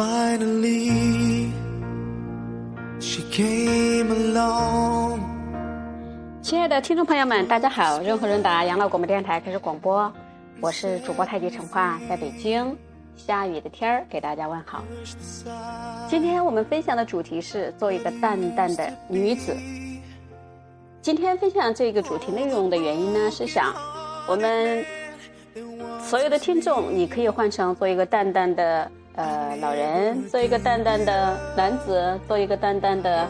[0.00, 1.52] finally
[2.98, 5.20] she came along.
[6.40, 8.00] 亲爱的听众朋友们，大家好！
[8.00, 10.10] 润和润达养老广播电台开始广播，
[10.62, 12.74] 我是主播太极陈化，在北京
[13.14, 14.82] 下雨的天儿给大家问好。
[16.08, 19.54] 今天我们分享的主题是做一个淡淡的女子。
[21.02, 23.74] 今天分享这个主题内容的原因呢，是想
[24.26, 24.82] 我们
[26.00, 33.28] 所有的听众，你可以换成做一个淡淡的呃老人，做一个淡淡的男子，做一个淡淡的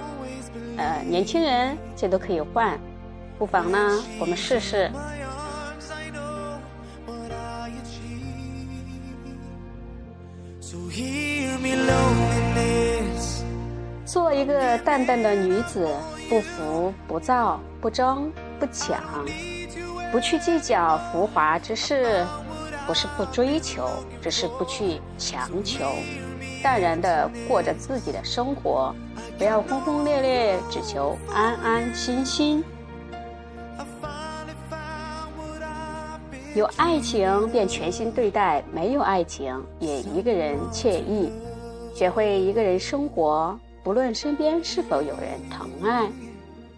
[0.77, 2.79] 呃年轻人，这都可以换。
[3.39, 3.79] 不妨呢，
[4.20, 4.91] 我们试试。
[14.05, 15.89] 做一个淡淡的女子，
[16.28, 19.01] 不浮不躁，不争不抢，
[20.11, 22.27] 不去计较浮华之事，
[22.87, 23.89] 不是不追求，
[24.20, 25.84] 只是不去强求，
[26.62, 28.95] 淡然的过着自己的生活，
[29.39, 32.64] 不要轰轰烈烈，只求安安心心。
[36.55, 41.31] 有爱情便全心对待，没有爱情也一个人惬意。
[41.94, 46.11] 学会一个人生活，不论身边是否有人疼爱，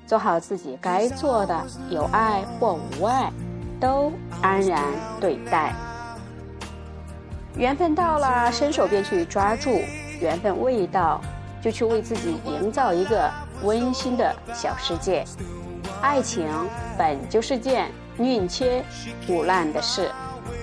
[0.06, 3.32] 做好自己该做的，有爱或无爱，
[3.80, 4.82] 都安然
[5.20, 5.74] 对待。
[7.56, 9.82] 缘分到了，伸手便去抓住；
[10.20, 11.20] 缘分未到，
[11.62, 13.30] 就去为自己营造一个
[13.62, 15.24] 温馨的小世界。
[16.00, 16.48] 爱情
[16.96, 18.82] 本就是件宁切
[19.28, 20.10] 毋滥的事，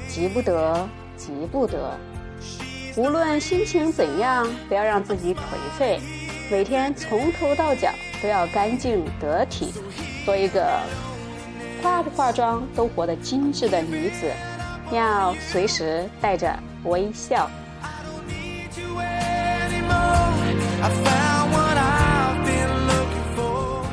[0.07, 1.95] 急不得，急不得。
[2.97, 5.39] 无论心情怎样，不要让自己颓
[5.77, 5.99] 废。
[6.51, 9.71] 每天从头到脚都要干净得体，
[10.25, 10.67] 做一个
[11.83, 14.25] 化不化妆都活得精致的女子。
[14.91, 16.53] 要随时带着
[16.85, 17.49] 微笑。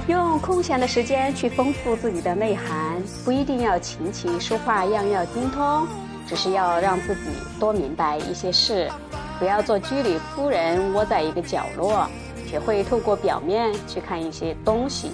[0.09, 5.87] 用空闲的时间去丰富自己的内涵，不一定要琴棋书画样样精通，
[6.26, 7.22] 只是要让自己
[7.59, 8.91] 多明白一些事，
[9.38, 12.09] 不要做居里夫人窝在一个角落，
[12.47, 15.10] 学会透过表面去看一些东西。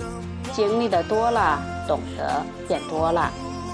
[0.53, 3.33] 经历的多了，懂得便多了，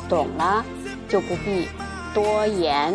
[0.09, 0.65] 懂了
[1.09, 1.69] 就不必
[2.15, 2.95] 多言。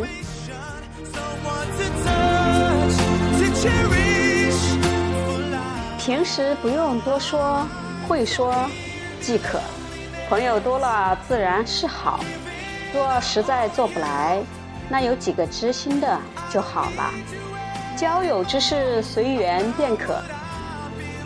[5.97, 7.66] 平时不用多说，
[8.07, 8.53] 会说
[9.22, 9.59] 即可。
[10.29, 12.19] 朋友多了自然是好，
[12.94, 14.41] 若实在做不来，
[14.90, 16.19] 那有几个知心的
[16.50, 17.13] 就好了。
[17.95, 20.22] 交友之事随缘便可，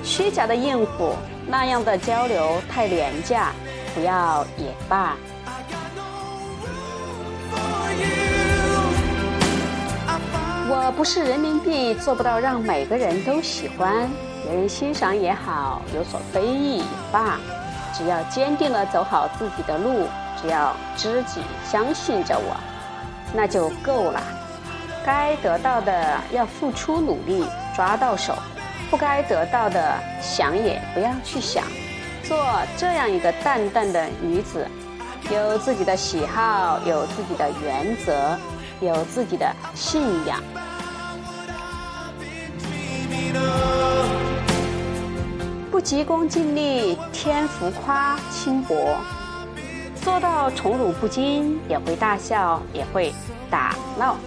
[0.04, 1.16] 虚假的应付
[1.48, 3.52] 那样的交流太廉价，
[3.96, 5.16] 不要也罢。
[10.70, 14.10] 我不是人民币，做不到让每个人都喜欢，
[14.44, 17.38] 别人欣赏也好，有所非议也罢，
[17.94, 20.08] 只要坚定了走好自己的路，
[20.42, 22.58] 只要知己相信着我，
[23.34, 24.22] 那就够了。
[25.06, 28.36] 该得到的要付出努力抓到手，
[28.92, 31.64] 不该得到的想也不要去想，
[32.24, 32.38] 做
[32.76, 34.68] 这样一个淡淡的女子，
[35.32, 38.38] 有自己的喜好，有自己的原则，
[38.82, 40.42] 有自己的信仰。
[45.70, 48.98] 不急功近利，天浮夸轻薄，
[50.02, 53.14] 做到宠辱不惊，也会大笑，也会
[53.50, 54.18] 打闹，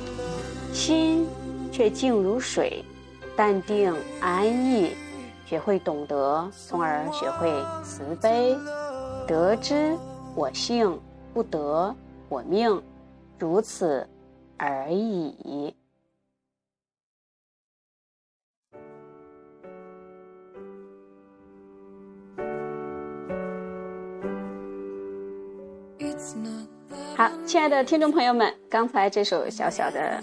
[0.72, 1.26] 心
[1.72, 2.84] 却静如水，
[3.36, 4.92] 淡定安逸，
[5.44, 7.52] 学会懂得，从而学会
[7.82, 8.56] 慈悲。
[9.26, 9.96] 得之
[10.36, 10.98] 我幸，
[11.34, 11.94] 不得
[12.28, 12.80] 我命，
[13.38, 14.08] 如此
[14.60, 15.74] 而已。
[27.16, 30.22] 好，亲爱的听众朋友们，刚才这首小小的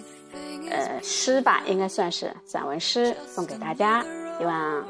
[0.69, 4.03] 呃诗吧，应该算是散文诗，送给大家，
[4.37, 4.85] 希望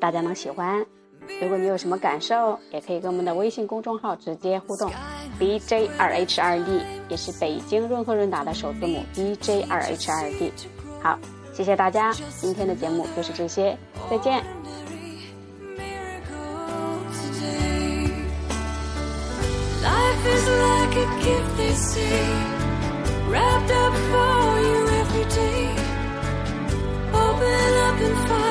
[0.00, 0.84] 大家能喜欢。
[1.40, 4.90] 如果你有什么感受，也可以跟我们的微信公众号直接互动
[5.40, 10.52] ，B J 二 H 二 D，也是北京润和润达的首字母 B J 二 H 二 D。
[11.02, 11.18] 好，
[11.54, 13.76] 谢谢大家，今天的节目就是这些，
[14.10, 14.44] 再见。
[19.82, 22.22] life is like a gift they say,
[23.30, 25.70] wrapped up for you every day.
[27.14, 28.49] Open up and find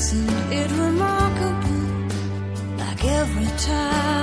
[0.00, 2.08] Isn't it remarkable?
[2.78, 4.19] Like every time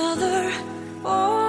[0.00, 0.50] another.
[1.04, 1.39] Oh.